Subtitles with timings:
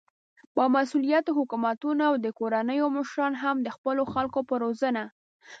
[0.55, 5.03] با مسؤليته حکومتونه او د کورنيو مشران هم د خپلو خلکو په روزنه